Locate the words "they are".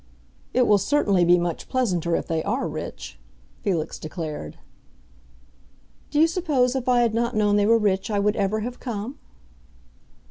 2.25-2.67